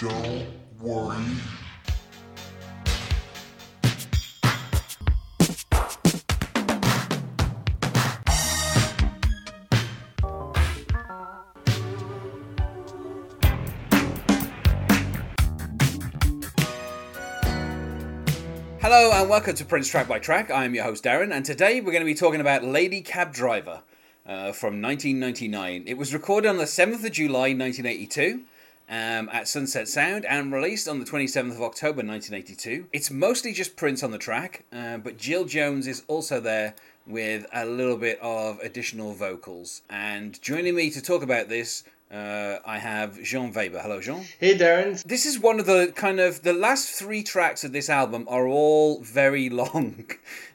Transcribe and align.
Don't 0.00 0.46
worry. 0.80 1.18
Hello 18.80 19.10
and 19.12 19.28
welcome 19.28 19.54
to 19.54 19.66
Prince 19.66 19.88
Track 19.88 20.08
by 20.08 20.18
Track. 20.18 20.50
I'm 20.50 20.74
your 20.74 20.84
host 20.84 21.04
Darren, 21.04 21.30
and 21.30 21.44
today 21.44 21.82
we're 21.82 21.92
going 21.92 22.00
to 22.00 22.06
be 22.06 22.14
talking 22.14 22.40
about 22.40 22.64
Lady 22.64 23.02
Cab 23.02 23.34
Driver 23.34 23.82
uh, 24.24 24.52
from 24.52 24.80
1999. 24.80 25.84
It 25.86 25.98
was 25.98 26.14
recorded 26.14 26.48
on 26.48 26.56
the 26.56 26.64
7th 26.64 27.04
of 27.04 27.12
July 27.12 27.52
1982 27.52 28.44
um, 28.90 29.30
at 29.32 29.46
Sunset 29.46 29.88
Sound 29.88 30.24
and 30.24 30.52
released 30.52 30.88
on 30.88 30.98
the 30.98 31.06
27th 31.06 31.52
of 31.52 31.62
October 31.62 32.02
1982. 32.02 32.88
It's 32.92 33.10
mostly 33.10 33.52
just 33.52 33.76
Prince 33.76 34.02
on 34.02 34.10
the 34.10 34.18
track, 34.18 34.64
uh, 34.72 34.98
but 34.98 35.16
Jill 35.16 35.44
Jones 35.44 35.86
is 35.86 36.02
also 36.08 36.40
there 36.40 36.74
with 37.06 37.46
a 37.54 37.64
little 37.64 37.96
bit 37.96 38.18
of 38.20 38.58
additional 38.58 39.14
vocals. 39.14 39.82
And 39.88 40.40
joining 40.42 40.74
me 40.74 40.90
to 40.90 41.00
talk 41.00 41.22
about 41.22 41.48
this, 41.48 41.84
uh, 42.10 42.58
I 42.66 42.78
have 42.78 43.22
Jean 43.22 43.52
Weber. 43.52 43.78
Hello, 43.80 44.00
Jean. 44.00 44.24
Hey 44.40 44.56
Darren, 44.58 45.00
This 45.04 45.24
is 45.26 45.38
one 45.38 45.60
of 45.60 45.66
the 45.66 45.92
kind 45.94 46.18
of 46.18 46.42
the 46.42 46.52
last 46.52 46.88
three 46.90 47.22
tracks 47.22 47.62
of 47.62 47.72
this 47.72 47.88
album 47.88 48.26
are 48.28 48.46
all 48.48 49.00
very 49.00 49.48
long. 49.62 50.04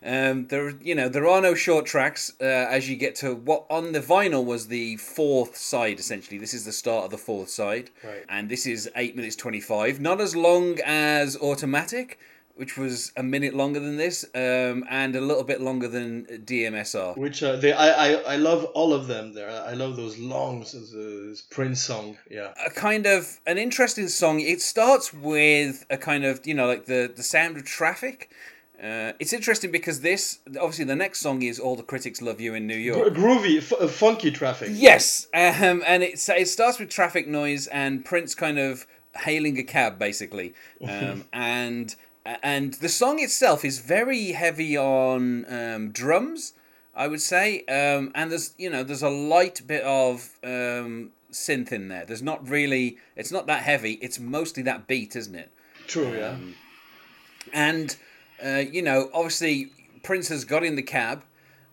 Um, 0.04 0.48
there, 0.48 0.70
you 0.82 0.96
know, 0.96 1.08
there 1.08 1.27
are 1.27 1.41
no 1.41 1.55
short 1.55 1.86
tracks 1.86 2.34
uh, 2.41 2.44
as 2.44 2.90
you 2.90 2.96
get 2.98 3.16
to 3.16 3.34
what 3.36 3.66
on 3.70 3.94
the 3.94 4.02
vinyl 4.02 4.44
was 4.44 4.68
the 4.68 4.98
fourth 4.98 5.55
side. 5.55 5.99
Essentially, 5.99 6.38
this 6.38 6.54
is 6.54 6.66
the 6.66 6.72
start 6.73 7.05
of 7.05 7.12
the 7.12 7.18
fourth 7.18 7.49
side, 7.49 7.90
Right. 8.04 8.26
and 8.27 8.49
this 8.49 8.66
is 8.68 8.90
eight 8.96 9.16
minutes 9.16 9.35
twenty 9.38 9.62
five. 9.62 9.99
Not 10.02 10.20
as 10.20 10.35
long 10.35 10.80
as 10.85 11.38
Automatic, 11.38 12.20
which 12.55 12.77
was 12.77 13.12
a 13.18 13.23
minute 13.23 13.54
longer 13.54 13.79
than 13.79 13.98
this, 13.98 14.24
um, 14.34 14.85
and 14.90 15.16
a 15.16 15.21
little 15.21 15.43
bit 15.43 15.60
longer 15.62 15.88
than 15.88 16.26
DMSR. 16.46 17.18
which 17.18 17.43
uh, 17.43 17.55
they 17.57 17.74
I, 17.74 17.90
I 18.13 18.34
I 18.34 18.35
love 18.38 18.66
all 18.74 18.93
of 18.93 19.07
them. 19.07 19.34
There, 19.34 19.49
I 19.49 19.74
love 19.74 19.96
those 19.96 20.18
long 20.18 20.62
s- 20.62 20.74
s- 20.76 21.41
Prince 21.49 21.82
song. 21.82 22.18
Yeah, 22.29 22.54
a 22.66 22.70
kind 22.70 23.05
of 23.05 23.40
an 23.46 23.57
interesting 23.57 24.07
song. 24.07 24.40
It 24.40 24.62
starts 24.62 25.13
with 25.13 25.85
a 25.90 25.98
kind 25.98 26.24
of 26.26 26.46
you 26.48 26.54
know 26.54 26.68
like 26.68 26.85
the 26.85 27.12
the 27.16 27.24
sound 27.24 27.57
of 27.57 27.66
traffic. 27.66 28.29
Uh, 28.82 29.13
it's 29.20 29.32
interesting 29.32 29.72
because 29.72 30.01
this 30.01 30.40
obviously 30.60 30.84
the 30.85 30.96
next 30.96 31.20
song 31.22 31.41
is 31.41 31.60
"All 31.60 31.76
the 31.76 31.84
Critics 31.84 32.22
Love 32.22 32.41
You 32.41 32.54
in 32.55 32.68
New 32.68 32.76
York." 32.76 33.13
groovy, 33.13 33.57
f- 33.57 33.72
uh, 33.79 33.88
funky 33.88 34.32
traffic. 34.32 34.70
Yes, 34.74 35.27
um, 35.34 35.82
and 35.88 36.04
it 36.04 36.29
it 36.29 36.48
starts 36.49 36.77
with 36.79 36.90
traffic 36.90 37.27
noise 37.27 37.68
and 37.68 38.04
Prince 38.04 38.35
kind 38.35 38.60
of 38.60 38.85
hailing 39.16 39.57
a 39.57 39.63
cab 39.63 39.98
basically, 39.98 40.54
um, 40.85 41.24
and 41.32 41.96
and 42.26 42.73
the 42.76 42.90
song 42.90 43.20
itself 43.20 43.63
is 43.63 43.79
very 43.79 44.31
heavy 44.31 44.76
on 44.77 45.45
um, 45.51 45.91
drums, 45.91 46.54
I 46.95 47.07
would 47.07 47.21
say, 47.21 47.63
um, 47.65 48.12
and 48.15 48.32
there's 48.32 48.54
you 48.57 48.70
know 48.70 48.84
there's 48.84 49.04
a 49.04 49.09
light 49.09 49.62
bit 49.67 49.84
of 49.84 50.32
um, 50.43 51.12
synth 51.32 51.71
in 51.71 51.87
there. 51.87 52.05
There's 52.05 52.23
not 52.23 52.48
really 52.48 52.98
it's 53.15 53.32
not 53.32 53.45
that 53.48 53.63
heavy. 53.63 53.93
It's 54.01 54.20
mostly 54.20 54.63
that 54.63 54.87
beat, 54.87 55.15
isn't 55.15 55.35
it? 55.35 55.51
True. 55.87 56.17
Yeah. 56.17 56.29
Um, 56.29 56.55
and 57.54 57.95
uh, 58.43 58.63
you 58.71 58.82
know, 58.82 59.10
obviously, 59.13 59.71
Prince 60.04 60.29
has 60.29 60.45
got 60.45 60.63
in 60.63 60.76
the 60.76 60.84
cab, 60.84 61.23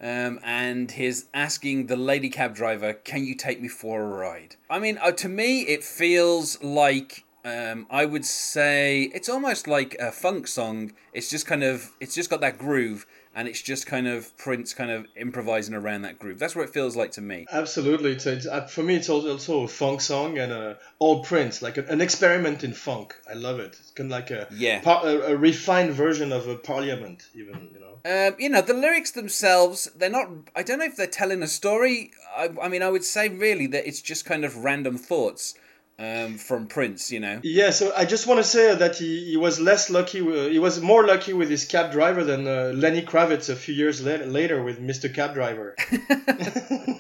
um, 0.01 0.39
and 0.45 0.91
he's 0.91 1.27
asking 1.33 1.87
the 1.87 1.97
lady 1.97 2.29
cab 2.29 2.55
driver, 2.55 2.93
"Can 2.93 3.25
you 3.25 3.35
take 3.35 3.61
me 3.61 3.69
for 3.69 4.03
a 4.03 4.07
ride?" 4.07 4.57
I 4.69 4.79
mean, 4.79 4.99
uh, 4.99 5.13
to 5.13 5.29
me, 5.29 5.63
it 5.63 5.83
feels 5.83 6.63
like 6.63 7.25
um, 7.45 7.87
I 7.91 8.05
would 8.05 8.25
say 8.25 9.11
it's 9.15 9.29
almost 9.29 9.67
like 9.67 9.97
a 9.99 10.13
funk 10.13 10.47
song. 10.47 10.93
It's 11.13 11.29
just 11.31 11.47
kind 11.47 11.63
of, 11.65 11.91
it's 12.01 12.15
just 12.15 12.31
got 12.31 12.41
that 12.41 12.57
groove, 12.59 13.05
and 13.35 13.49
it's 13.49 13.61
just 13.63 13.87
kind 13.87 14.07
of 14.07 14.37
Prince 14.37 14.75
kind 14.75 14.91
of 14.91 15.07
improvising 15.17 15.75
around 15.75 16.03
that 16.03 16.19
groove. 16.19 16.39
That's 16.39 16.55
what 16.55 16.63
it 16.69 16.71
feels 16.71 16.95
like 16.97 17.11
to 17.13 17.21
me. 17.21 17.47
Absolutely. 17.51 18.13
It's, 18.13 18.27
it's 18.27 18.47
uh, 18.47 18.67
for 18.67 18.83
me. 18.83 18.95
It's 18.97 19.09
also, 19.09 19.33
also 19.33 19.63
a 19.65 19.69
funk 19.69 20.01
song 20.03 20.39
and 20.39 20.53
a 20.53 20.79
old 21.01 21.25
Prince, 21.27 21.63
like 21.63 21.79
a, 21.79 21.85
an 21.87 22.01
experiment 22.01 22.63
in 22.63 22.73
funk. 22.75 23.15
I 23.29 23.35
love 23.35 23.59
it. 23.59 23.77
It's 23.81 23.91
kind 23.91 24.13
of 24.13 24.19
like 24.19 24.31
a 24.31 24.47
Yeah. 24.55 24.81
par- 24.81 25.07
a, 25.07 25.33
a 25.33 25.37
refined 25.37 25.95
version 25.95 26.31
of 26.33 26.47
a 26.47 26.57
Parliament, 26.57 27.29
even. 27.35 27.71
You 27.75 27.81
know. 27.81 27.89
Um, 28.05 28.37
you 28.39 28.49
know, 28.49 28.61
the 28.61 28.75
lyrics 28.75 29.13
themselves, 29.13 29.91
they're 29.97 30.11
not. 30.11 30.29
I 30.55 30.63
don't 30.63 30.79
know 30.79 30.85
if 30.85 30.97
they're 30.97 31.07
telling 31.07 31.43
a 31.43 31.49
story. 31.49 32.11
I, 32.37 32.51
I 32.63 32.69
mean, 32.69 32.83
I 32.83 32.91
would 32.91 33.05
say 33.05 33.29
really 33.29 33.67
that 33.69 33.87
it's 33.87 34.01
just 34.03 34.25
kind 34.25 34.45
of 34.45 34.59
random 34.59 34.97
thoughts 34.99 35.55
um, 36.03 36.37
from 36.37 36.67
Prince, 36.67 37.13
you 37.13 37.21
know. 37.21 37.41
Yeah, 37.43 37.71
so 37.71 37.93
I 37.97 38.05
just 38.05 38.27
want 38.27 38.39
to 38.39 38.45
say 38.45 38.75
that 38.75 38.97
he, 38.97 39.31
he 39.31 39.37
was 39.37 39.61
less 39.61 39.89
lucky. 39.89 40.19
He 40.51 40.59
was 40.59 40.81
more 40.81 41.07
lucky 41.07 41.33
with 41.33 41.49
his 41.49 41.65
cab 41.65 41.93
driver 41.93 42.25
than 42.25 42.47
uh, 42.47 42.73
Lenny 42.75 43.03
Kravitz 43.03 43.49
a 43.49 43.57
few 43.57 43.75
years 43.75 44.03
later, 44.03 44.27
later 44.27 44.63
with 44.63 44.81
Mr. 44.81 45.13
Cab 45.13 45.35
Driver. 45.35 45.77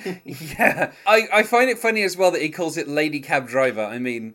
Yeah. 0.24 0.92
I, 1.06 1.28
I 1.32 1.42
find 1.42 1.70
it 1.70 1.78
funny 1.78 2.02
as 2.02 2.16
well 2.16 2.30
that 2.32 2.42
he 2.42 2.48
calls 2.48 2.76
it 2.76 2.88
Lady 2.88 3.20
Cab 3.20 3.48
Driver. 3.48 3.84
I 3.84 3.98
mean. 3.98 4.34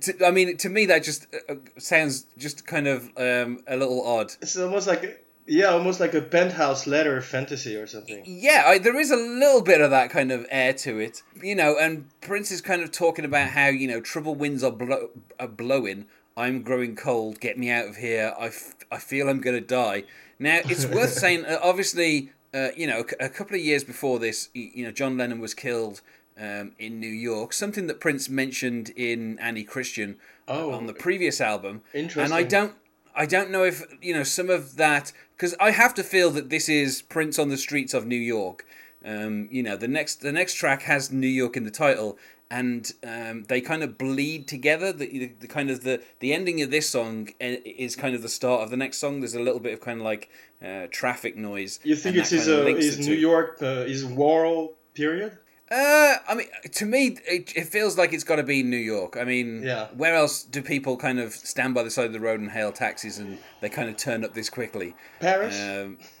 To, 0.00 0.26
I 0.26 0.32
mean, 0.32 0.56
to 0.58 0.68
me, 0.68 0.86
that 0.86 1.04
just 1.04 1.28
uh, 1.32 1.52
uh, 1.52 1.56
sounds 1.78 2.26
just 2.36 2.66
kind 2.66 2.88
of 2.88 3.04
um, 3.16 3.60
a 3.68 3.76
little 3.76 4.04
odd. 4.04 4.32
It's 4.42 4.56
almost 4.56 4.88
like 4.88 5.25
yeah, 5.46 5.66
almost 5.66 6.00
like 6.00 6.14
a 6.14 6.20
penthouse 6.20 6.86
letter 6.86 7.20
fantasy 7.20 7.76
or 7.76 7.86
something. 7.86 8.22
Yeah, 8.26 8.64
I, 8.66 8.78
there 8.78 8.98
is 8.98 9.10
a 9.10 9.16
little 9.16 9.62
bit 9.62 9.80
of 9.80 9.90
that 9.90 10.10
kind 10.10 10.32
of 10.32 10.46
air 10.50 10.72
to 10.74 10.98
it, 10.98 11.22
you 11.42 11.54
know. 11.54 11.76
And 11.78 12.06
Prince 12.20 12.50
is 12.50 12.60
kind 12.60 12.82
of 12.82 12.92
talking 12.92 13.24
about 13.24 13.50
how 13.50 13.66
you 13.68 13.86
know 13.88 14.00
trouble 14.00 14.34
winds 14.34 14.62
are, 14.64 14.70
blow, 14.72 15.10
are 15.38 15.48
blowing. 15.48 16.06
I'm 16.36 16.62
growing 16.62 16.96
cold. 16.96 17.40
Get 17.40 17.58
me 17.58 17.70
out 17.70 17.86
of 17.88 17.96
here. 17.96 18.34
I, 18.38 18.46
f- 18.46 18.74
I 18.92 18.98
feel 18.98 19.28
I'm 19.28 19.40
gonna 19.40 19.60
die. 19.60 20.04
Now 20.38 20.60
it's 20.64 20.84
worth 20.96 21.12
saying. 21.12 21.46
Uh, 21.46 21.58
obviously, 21.62 22.30
uh, 22.52 22.68
you 22.76 22.86
know, 22.86 23.04
a, 23.20 23.26
a 23.26 23.28
couple 23.28 23.56
of 23.56 23.62
years 23.62 23.84
before 23.84 24.18
this, 24.18 24.48
you 24.52 24.84
know, 24.84 24.90
John 24.92 25.16
Lennon 25.16 25.38
was 25.40 25.54
killed 25.54 26.02
um, 26.38 26.72
in 26.78 27.00
New 27.00 27.06
York. 27.08 27.52
Something 27.52 27.86
that 27.86 28.00
Prince 28.00 28.28
mentioned 28.28 28.90
in 28.96 29.38
Annie 29.38 29.64
Christian 29.64 30.16
Oh. 30.48 30.70
on 30.72 30.86
the 30.86 30.92
previous 30.94 31.40
album. 31.40 31.82
Interesting. 31.92 32.22
And 32.22 32.32
I 32.32 32.42
don't 32.44 32.74
I 33.16 33.26
don't 33.26 33.50
know 33.50 33.64
if 33.64 33.82
you 34.00 34.14
know 34.14 34.22
some 34.22 34.50
of 34.50 34.76
that 34.76 35.12
because 35.36 35.54
I 35.58 35.70
have 35.70 35.94
to 35.94 36.02
feel 36.02 36.30
that 36.30 36.50
this 36.50 36.68
is 36.68 37.02
Prince 37.02 37.38
on 37.38 37.48
the 37.48 37.56
streets 37.56 37.94
of 37.94 38.06
New 38.06 38.16
York. 38.16 38.66
Um, 39.04 39.48
you 39.50 39.62
know, 39.62 39.76
the 39.76 39.88
next 39.88 40.16
the 40.16 40.32
next 40.32 40.54
track 40.54 40.82
has 40.82 41.10
New 41.10 41.26
York 41.26 41.56
in 41.56 41.64
the 41.64 41.70
title, 41.70 42.18
and 42.50 42.92
um, 43.06 43.44
they 43.44 43.60
kind 43.60 43.82
of 43.82 43.96
bleed 43.96 44.46
together. 44.46 44.92
The, 44.92 45.06
the, 45.06 45.32
the 45.40 45.48
kind 45.48 45.70
of 45.70 45.82
the 45.82 46.02
the 46.20 46.32
ending 46.32 46.60
of 46.62 46.70
this 46.70 46.88
song 46.88 47.30
is 47.40 47.96
kind 47.96 48.14
of 48.14 48.22
the 48.22 48.28
start 48.28 48.62
of 48.62 48.70
the 48.70 48.76
next 48.76 48.98
song. 48.98 49.20
There's 49.20 49.34
a 49.34 49.40
little 49.40 49.60
bit 49.60 49.72
of 49.72 49.80
kind 49.80 50.00
of 50.00 50.04
like 50.04 50.28
uh, 50.62 50.86
traffic 50.90 51.36
noise. 51.36 51.80
You 51.84 51.96
think 51.96 52.16
it's 52.16 52.30
his 52.30 52.48
uh, 52.48 52.64
his 52.64 53.06
New. 53.06 53.14
York 53.14 53.58
uh, 53.62 53.84
his 53.84 54.04
war 54.04 54.70
period? 54.94 55.38
Uh, 55.68 56.16
I 56.28 56.34
mean, 56.36 56.46
to 56.74 56.86
me, 56.86 57.18
it, 57.28 57.52
it 57.56 57.66
feels 57.66 57.98
like 57.98 58.12
it's 58.12 58.22
got 58.22 58.36
to 58.36 58.44
be 58.44 58.62
New 58.62 58.76
York. 58.76 59.16
I 59.16 59.24
mean, 59.24 59.62
Yeah. 59.64 59.88
Where 59.96 60.14
else 60.14 60.44
do 60.44 60.62
people 60.62 60.96
kind 60.96 61.18
of 61.18 61.32
stand 61.32 61.74
by 61.74 61.82
the 61.82 61.90
side 61.90 62.06
of 62.06 62.12
the 62.12 62.20
road 62.20 62.38
and 62.38 62.50
hail 62.50 62.70
taxis, 62.70 63.18
and 63.18 63.38
they 63.60 63.68
kind 63.68 63.88
of 63.88 63.96
turn 63.96 64.24
up 64.24 64.32
this 64.32 64.48
quickly? 64.48 64.94
Paris. 65.18 65.60
Um, 65.60 65.98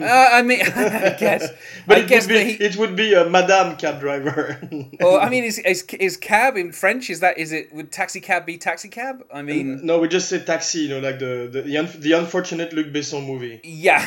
uh, 0.00 0.28
I 0.32 0.42
mean, 0.42 0.60
I 0.64 1.16
guess. 1.20 1.48
but 1.86 1.98
I 1.98 2.00
it 2.00 2.08
guess 2.08 2.26
would 2.26 2.32
be 2.34 2.56
the, 2.56 2.64
it 2.64 2.76
would 2.76 2.96
be 2.96 3.14
a 3.14 3.30
Madame 3.30 3.76
cab 3.76 4.00
driver. 4.00 4.58
well, 5.00 5.20
I 5.20 5.28
mean, 5.28 5.44
is, 5.44 5.58
is 5.60 5.84
is 6.00 6.16
cab 6.16 6.56
in 6.56 6.72
French? 6.72 7.10
Is 7.10 7.20
that 7.20 7.38
is 7.38 7.52
it? 7.52 7.72
Would 7.72 7.92
taxi 7.92 8.20
cab 8.20 8.44
be 8.44 8.58
taxi 8.58 8.88
cab? 8.88 9.24
I 9.32 9.42
mean, 9.42 9.86
no, 9.86 9.98
we 10.00 10.08
just 10.08 10.28
say 10.28 10.40
taxi. 10.40 10.80
You 10.80 10.88
know, 10.88 10.98
like 11.00 11.20
the 11.20 11.48
the 11.52 11.62
the, 11.62 11.76
un- 11.78 11.88
the 12.00 12.12
unfortunate 12.12 12.72
Luc 12.72 12.88
Besson 12.88 13.24
movie. 13.26 13.60
yeah. 13.62 14.02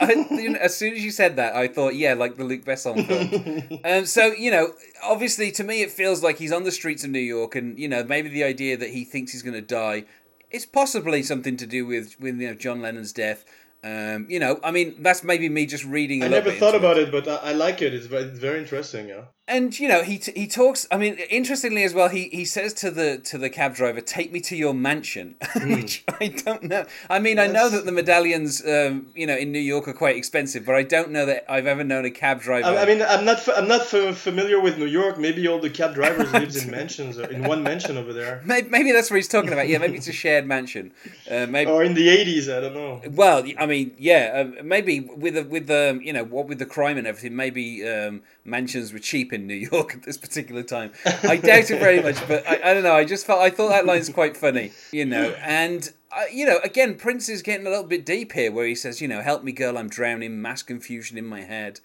I- 0.00 0.26
you 0.30 0.50
know, 0.50 0.58
as 0.58 0.76
soon 0.76 0.92
as 0.94 1.02
you 1.04 1.10
said 1.10 1.36
that, 1.36 1.54
I 1.56 1.66
thought, 1.68 1.94
yeah, 1.94 2.14
like 2.14 2.36
the 2.36 2.44
Luc 2.44 2.64
Besson 2.64 3.06
film. 3.06 3.80
um, 3.84 4.04
so 4.12 4.26
you 4.26 4.50
know, 4.50 4.74
obviously, 5.02 5.50
to 5.52 5.64
me, 5.64 5.82
it 5.82 5.90
feels 5.90 6.22
like 6.22 6.38
he's 6.38 6.52
on 6.52 6.64
the 6.64 6.72
streets 6.72 7.02
of 7.04 7.10
New 7.10 7.18
York, 7.18 7.56
and 7.56 7.78
you 7.78 7.88
know, 7.88 8.04
maybe 8.04 8.28
the 8.28 8.44
idea 8.44 8.76
that 8.76 8.90
he 8.90 9.04
thinks 9.04 9.32
he's 9.32 9.42
going 9.42 9.54
to 9.54 9.62
die, 9.62 10.04
it's 10.50 10.66
possibly 10.66 11.22
something 11.22 11.56
to 11.56 11.66
do 11.66 11.86
with 11.86 12.20
with 12.20 12.40
you 12.40 12.48
know 12.48 12.54
John 12.54 12.82
Lennon's 12.82 13.12
death. 13.12 13.44
Um, 13.84 14.26
you 14.28 14.38
know, 14.38 14.60
I 14.62 14.70
mean, 14.70 15.02
that's 15.02 15.24
maybe 15.24 15.48
me 15.48 15.66
just 15.66 15.84
reading. 15.84 16.22
I 16.22 16.26
I 16.26 16.28
never 16.28 16.52
thought 16.52 16.76
about 16.76 16.98
it, 16.98 17.10
but 17.10 17.26
I, 17.26 17.36
I 17.36 17.52
like 17.52 17.82
it. 17.82 17.92
It's 17.92 18.06
very, 18.06 18.24
it's 18.24 18.38
very 18.38 18.60
interesting. 18.60 19.08
Yeah. 19.08 19.22
And 19.52 19.78
you 19.78 19.86
know 19.86 20.02
he 20.02 20.18
t- 20.18 20.32
he 20.34 20.46
talks 20.46 20.86
i 20.90 20.96
mean 20.96 21.14
interestingly 21.30 21.84
as 21.84 21.94
well 21.94 22.08
he 22.08 22.28
he 22.30 22.44
says 22.44 22.72
to 22.72 22.90
the 22.90 23.18
to 23.18 23.36
the 23.38 23.50
cab 23.50 23.74
driver 23.74 24.00
take 24.00 24.32
me 24.32 24.40
to 24.40 24.56
your 24.56 24.74
mansion 24.74 25.34
which 25.64 26.04
i 26.20 26.28
don't 26.28 26.62
know 26.62 26.84
i 27.10 27.18
mean 27.18 27.38
i 27.38 27.46
know 27.46 27.68
that 27.68 27.84
the 27.84 27.92
medallions 27.92 28.66
um 28.66 29.06
you 29.14 29.26
know 29.26 29.36
in 29.36 29.52
new 29.52 29.58
york 29.58 29.86
are 29.86 29.92
quite 29.92 30.16
expensive 30.16 30.64
but 30.64 30.74
i 30.74 30.82
don't 30.82 31.10
know 31.10 31.26
that 31.26 31.44
i've 31.52 31.66
ever 31.66 31.84
known 31.84 32.04
a 32.04 32.10
cab 32.10 32.40
driver 32.40 32.66
I, 32.66 32.82
I 32.82 32.86
mean, 32.86 33.02
I'm 33.02 33.24
not 33.24 33.36
f- 33.36 33.56
I'm 33.56 33.68
not 33.68 33.82
f- 33.92 34.16
familiar 34.16 34.60
with 34.60 34.78
New 34.78 34.86
York. 34.86 35.18
Maybe 35.18 35.46
all 35.46 35.58
the 35.58 35.70
cab 35.70 35.94
drivers 35.98 36.32
lives 36.32 36.62
in 36.62 36.70
mansions 36.70 37.18
or 37.18 37.30
in 37.30 37.42
one 37.44 37.62
mansion 37.62 37.96
over 37.96 38.12
there, 38.12 38.42
maybe, 38.44 38.68
maybe 38.68 38.92
that's 38.92 39.10
what 39.10 39.16
he's 39.16 39.28
talking 39.28 39.52
about 39.52 39.68
yeah 39.68 39.78
maybe 39.78 39.96
it's 39.96 40.08
a 40.08 40.12
shared 40.12 40.46
mansion 40.46 40.92
uh, 41.30 41.46
maybe 41.46 41.70
or 41.70 41.82
in 41.82 41.94
the 41.94 42.08
80s. 42.08 42.54
I 42.54 42.60
don't 42.60 42.74
know. 42.74 43.00
Well, 43.10 43.44
I 43.58 43.66
mean, 43.66 43.94
yeah, 43.98 44.44
um, 44.58 44.66
maybe 44.66 45.00
with 45.00 45.34
the 45.34 45.44
with 45.44 45.66
the 45.66 46.00
you 46.02 46.12
know 46.12 46.24
what 46.24 46.46
with 46.48 46.58
the 46.58 46.66
crime 46.66 46.98
and 46.98 47.06
everything, 47.06 47.36
maybe 47.36 47.86
um, 47.88 48.22
mansions 48.44 48.92
were 48.92 48.98
cheap 48.98 49.32
in 49.32 49.41
in 49.42 49.46
New 49.48 49.68
York 49.72 49.94
at 49.94 50.02
this 50.02 50.16
particular 50.16 50.62
time. 50.62 50.92
I 51.04 51.36
doubt 51.36 51.70
it 51.70 51.78
very 51.78 52.00
much, 52.02 52.16
but 52.26 52.46
I, 52.48 52.70
I 52.70 52.74
don't 52.74 52.82
know. 52.82 52.94
I 52.94 53.04
just 53.04 53.26
felt 53.26 53.40
I 53.40 53.50
thought 53.50 53.70
that 53.70 53.86
line's 53.86 54.08
quite 54.08 54.36
funny, 54.36 54.72
you 54.92 55.04
know. 55.04 55.34
And 55.42 55.92
uh, 56.10 56.22
you 56.32 56.46
know, 56.46 56.58
again, 56.64 56.94
Prince 56.96 57.28
is 57.28 57.42
getting 57.42 57.66
a 57.66 57.70
little 57.70 57.84
bit 57.84 58.04
deep 58.06 58.32
here, 58.32 58.52
where 58.52 58.66
he 58.66 58.74
says, 58.74 59.00
you 59.00 59.08
know, 59.08 59.20
"Help 59.20 59.42
me, 59.44 59.52
girl, 59.52 59.76
I'm 59.78 59.88
drowning, 59.88 60.40
mass 60.40 60.62
confusion 60.62 61.18
in 61.18 61.26
my 61.26 61.42
head." 61.42 61.80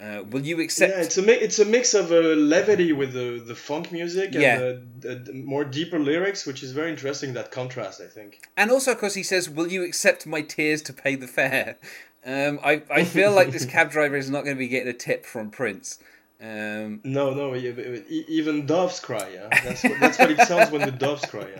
Uh, 0.00 0.22
will 0.30 0.40
you 0.40 0.58
accept? 0.60 0.92
Yeah, 0.94 1.02
it's 1.02 1.18
a 1.18 1.22
mi- 1.22 1.34
it's 1.34 1.58
a 1.58 1.64
mix 1.64 1.92
of 1.92 2.10
uh, 2.10 2.14
levity 2.54 2.92
with 2.92 3.12
the 3.12 3.42
the 3.44 3.54
funk 3.54 3.92
music 3.92 4.32
and 4.32 4.42
Yeah. 4.42 4.58
the, 4.58 5.14
the, 5.26 5.32
more 5.34 5.62
deeper 5.64 5.98
lyrics, 5.98 6.46
which 6.46 6.62
is 6.62 6.72
very 6.72 6.90
interesting. 6.90 7.34
That 7.34 7.50
contrast, 7.50 8.00
I 8.00 8.06
think. 8.06 8.40
And 8.56 8.70
also, 8.70 8.92
of 8.92 8.98
course, 8.98 9.14
he 9.14 9.22
says, 9.22 9.50
"Will 9.50 9.68
you 9.68 9.84
accept 9.84 10.26
my 10.26 10.40
tears 10.40 10.80
to 10.82 10.92
pay 10.94 11.16
the 11.16 11.26
fare?" 11.26 11.76
Um, 12.24 12.60
I 12.64 12.82
I 12.90 13.04
feel 13.04 13.32
like 13.32 13.50
this 13.50 13.64
cab 13.74 13.90
driver 13.90 14.16
is 14.16 14.30
not 14.30 14.44
going 14.44 14.56
to 14.56 14.58
be 14.58 14.68
getting 14.68 14.88
a 14.88 14.94
tip 14.94 15.26
from 15.26 15.50
Prince. 15.50 15.98
Um, 16.42 17.00
No, 17.04 17.34
no, 17.34 17.54
even 17.54 18.66
doves 18.66 18.98
cry. 19.00 19.28
Yeah, 19.34 19.48
that's 19.62 19.82
what, 19.84 20.00
that's 20.00 20.18
what 20.18 20.30
it 20.30 20.40
sounds 20.42 20.70
when 20.70 20.80
the 20.82 20.90
doves 20.92 21.24
cry. 21.26 21.46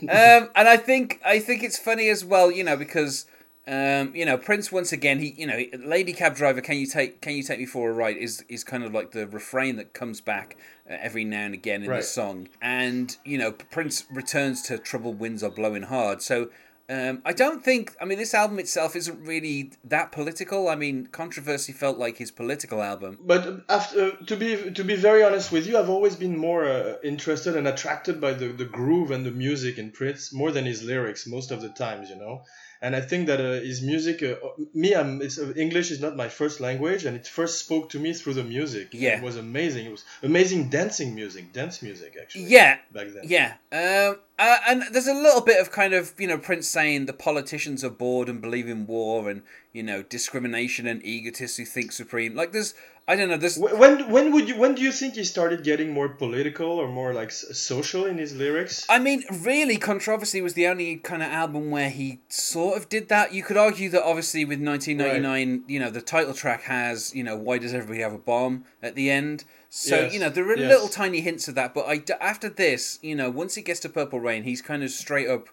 Yeah. 0.00 0.40
um, 0.42 0.50
and 0.54 0.68
I 0.68 0.76
think 0.76 1.20
I 1.24 1.38
think 1.38 1.62
it's 1.62 1.78
funny 1.78 2.08
as 2.08 2.24
well, 2.24 2.50
you 2.50 2.64
know, 2.64 2.76
because 2.76 3.26
um, 3.66 4.14
you 4.14 4.24
know 4.24 4.36
Prince 4.38 4.72
once 4.72 4.92
again 4.92 5.18
he 5.18 5.34
you 5.36 5.46
know 5.46 5.58
Lady 5.84 6.12
Cab 6.12 6.34
Driver 6.36 6.60
can 6.60 6.76
you 6.76 6.86
take 6.86 7.20
can 7.20 7.34
you 7.34 7.42
take 7.42 7.58
me 7.58 7.66
for 7.66 7.90
a 7.90 7.92
ride 7.92 8.16
is 8.16 8.44
is 8.48 8.64
kind 8.64 8.82
of 8.84 8.92
like 8.92 9.10
the 9.12 9.26
refrain 9.26 9.76
that 9.76 9.92
comes 9.92 10.20
back 10.20 10.56
uh, 10.90 10.96
every 11.00 11.24
now 11.24 11.44
and 11.44 11.54
again 11.54 11.82
in 11.82 11.90
Right. 11.90 12.00
the 12.00 12.06
song, 12.06 12.48
and 12.62 13.16
you 13.24 13.38
know 13.38 13.52
Prince 13.52 14.04
returns 14.10 14.62
to 14.62 14.78
Troubled 14.78 15.18
Winds 15.20 15.42
Are 15.42 15.50
Blowing 15.50 15.84
Hard, 15.84 16.22
so. 16.22 16.50
Um, 16.90 17.20
I 17.24 17.34
don't 17.34 17.62
think. 17.62 17.94
I 18.00 18.06
mean, 18.06 18.16
this 18.16 18.32
album 18.32 18.58
itself 18.58 18.96
isn't 18.96 19.20
really 19.22 19.72
that 19.84 20.10
political. 20.10 20.68
I 20.68 20.74
mean, 20.74 21.06
Controversy 21.08 21.72
felt 21.72 21.98
like 21.98 22.16
his 22.16 22.30
political 22.30 22.82
album. 22.82 23.18
But 23.20 23.64
after 23.68 24.12
to 24.12 24.36
be 24.36 24.70
to 24.72 24.84
be 24.84 24.96
very 24.96 25.22
honest 25.22 25.52
with 25.52 25.66
you, 25.66 25.76
I've 25.76 25.90
always 25.90 26.16
been 26.16 26.38
more 26.38 26.64
uh, 26.64 26.94
interested 27.04 27.56
and 27.56 27.68
attracted 27.68 28.22
by 28.22 28.32
the, 28.32 28.48
the 28.48 28.64
groove 28.64 29.10
and 29.10 29.26
the 29.26 29.30
music 29.30 29.76
in 29.76 29.90
Prince 29.90 30.32
more 30.32 30.50
than 30.50 30.64
his 30.64 30.82
lyrics 30.82 31.26
most 31.26 31.50
of 31.50 31.60
the 31.60 31.68
times, 31.68 32.08
you 32.08 32.16
know. 32.16 32.44
And 32.80 32.94
I 32.94 33.00
think 33.00 33.26
that 33.26 33.40
uh, 33.40 33.60
his 33.60 33.82
music, 33.82 34.22
uh, 34.22 34.36
me, 34.72 34.94
I'm 34.94 35.20
it's, 35.20 35.38
uh, 35.38 35.52
English 35.56 35.90
is 35.90 36.00
not 36.00 36.14
my 36.16 36.28
first 36.28 36.60
language, 36.60 37.04
and 37.04 37.16
it 37.16 37.26
first 37.26 37.58
spoke 37.58 37.90
to 37.90 37.98
me 37.98 38.12
through 38.12 38.34
the 38.34 38.44
music. 38.44 38.88
Yeah. 38.92 39.18
it 39.18 39.22
was 39.22 39.36
amazing. 39.36 39.86
It 39.86 39.90
was 39.90 40.04
amazing 40.22 40.68
dancing 40.68 41.14
music, 41.14 41.52
dance 41.52 41.82
music 41.82 42.16
actually. 42.20 42.44
Yeah, 42.44 42.78
back 42.92 43.08
then. 43.08 43.24
Yeah, 43.24 43.54
um, 43.72 44.20
uh, 44.38 44.58
and 44.68 44.84
there's 44.92 45.08
a 45.08 45.14
little 45.14 45.40
bit 45.40 45.60
of 45.60 45.72
kind 45.72 45.92
of 45.92 46.14
you 46.18 46.28
know 46.28 46.38
Prince 46.38 46.68
saying 46.68 47.06
the 47.06 47.12
politicians 47.12 47.82
are 47.82 47.90
bored 47.90 48.28
and 48.28 48.40
believe 48.40 48.68
in 48.68 48.86
war 48.86 49.28
and 49.28 49.42
you 49.72 49.82
know 49.82 50.02
discrimination 50.04 50.86
and 50.86 51.04
egotists 51.04 51.56
who 51.56 51.64
think 51.64 51.90
supreme. 51.90 52.36
Like 52.36 52.52
there's 52.52 52.74
I 53.08 53.16
don't 53.16 53.30
know 53.30 53.38
this. 53.38 53.56
When 53.56 54.10
when 54.10 54.32
would 54.32 54.50
you 54.50 54.58
when 54.58 54.74
do 54.74 54.82
you 54.82 54.92
think 54.92 55.14
he 55.14 55.24
started 55.24 55.64
getting 55.64 55.94
more 55.94 56.10
political 56.10 56.72
or 56.72 56.88
more 56.88 57.14
like 57.14 57.30
social 57.32 58.04
in 58.04 58.18
his 58.18 58.36
lyrics? 58.36 58.84
I 58.86 58.98
mean 58.98 59.24
really 59.32 59.78
Controversy 59.78 60.42
was 60.42 60.52
the 60.52 60.66
only 60.66 60.96
kind 60.96 61.22
of 61.22 61.30
album 61.30 61.70
where 61.70 61.88
he 61.88 62.20
sort 62.28 62.76
of 62.76 62.90
did 62.90 63.08
that. 63.08 63.32
You 63.32 63.42
could 63.42 63.56
argue 63.56 63.88
that 63.90 64.02
obviously 64.02 64.44
with 64.44 64.60
1999 64.60 65.64
you 65.66 65.80
know 65.80 65.88
the 65.88 66.02
title 66.02 66.34
track 66.34 66.64
has 66.64 67.14
you 67.14 67.24
know 67.24 67.34
why 67.34 67.56
does 67.56 67.72
everybody 67.72 68.02
have 68.02 68.12
a 68.12 68.18
bomb 68.18 68.64
at 68.82 68.94
the 68.94 69.10
end. 69.10 69.44
So 69.70 69.96
Yes, 69.96 70.12
you 70.12 70.20
know 70.20 70.28
there 70.28 70.46
are 70.46 70.58
yes. 70.58 70.70
little 70.70 70.88
tiny 70.88 71.22
hints 71.22 71.48
of 71.48 71.54
that, 71.54 71.72
but 71.72 71.86
I 71.88 72.02
after 72.20 72.50
this 72.50 72.98
you 73.00 73.14
know 73.14 73.30
once 73.30 73.54
he 73.54 73.62
gets 73.62 73.80
to 73.80 73.88
Purple 73.88 74.20
Rain 74.20 74.42
he's 74.42 74.60
kind 74.60 74.82
of 74.82 74.90
straight 74.90 75.28
up 75.28 75.48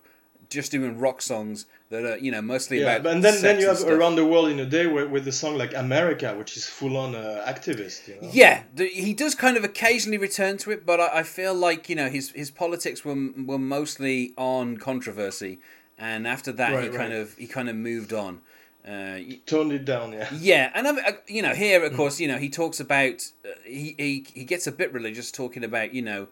just 0.49 0.71
doing 0.71 0.97
rock 0.99 1.21
songs 1.21 1.65
that 1.89 2.03
are 2.03 2.17
you 2.17 2.31
know 2.31 2.41
mostly 2.41 2.79
yeah, 2.79 2.83
about 2.83 3.03
but 3.03 3.13
and 3.13 3.23
then 3.23 3.41
then 3.41 3.59
you 3.59 3.67
have 3.67 3.77
stuff. 3.77 3.91
around 3.91 4.15
the 4.15 4.25
world 4.25 4.49
in 4.49 4.59
a 4.59 4.65
day 4.65 4.87
with, 4.87 5.09
with 5.09 5.25
the 5.25 5.31
song 5.31 5.57
like 5.57 5.73
America, 5.75 6.35
which 6.37 6.57
is 6.57 6.65
full 6.65 6.97
on 6.97 7.15
uh, 7.15 7.43
activist. 7.47 8.07
You 8.07 8.15
know? 8.21 8.29
Yeah, 8.31 8.63
the, 8.73 8.87
he 8.87 9.13
does 9.13 9.35
kind 9.35 9.57
of 9.57 9.63
occasionally 9.63 10.17
return 10.17 10.57
to 10.59 10.71
it, 10.71 10.85
but 10.85 10.99
I, 10.99 11.19
I 11.19 11.23
feel 11.23 11.53
like 11.53 11.89
you 11.89 11.95
know 11.95 12.09
his 12.09 12.31
his 12.31 12.51
politics 12.51 13.05
were 13.05 13.29
were 13.37 13.59
mostly 13.59 14.33
on 14.37 14.77
controversy, 14.77 15.59
and 15.97 16.27
after 16.27 16.51
that 16.53 16.69
he 16.71 16.75
Right, 16.89 16.93
kind 16.93 17.13
of 17.13 17.35
he 17.35 17.47
kind 17.47 17.69
of 17.69 17.75
moved 17.75 18.13
on. 18.13 18.41
Uh, 18.87 19.17
Toned 19.47 19.71
it 19.71 19.83
down, 19.83 20.13
yeah. 20.13 20.29
yeah, 20.39 20.71
and 20.75 20.87
I 20.87 20.91
mean, 20.91 21.05
uh, 21.05 21.11
you 21.27 21.41
know 21.41 21.53
here 21.55 21.79
Mm. 21.81 21.87
of 21.87 21.93
course 21.95 22.19
you 22.19 22.27
know 22.27 22.37
he 22.37 22.49
talks 22.49 22.79
about 22.79 23.31
uh, 23.43 23.49
he, 23.63 23.95
he 23.97 24.25
he 24.33 24.43
gets 24.43 24.67
a 24.67 24.71
bit 24.71 24.93
religious 24.93 25.31
talking 25.31 25.63
about 25.63 25.93
you 25.93 26.01
know. 26.01 26.27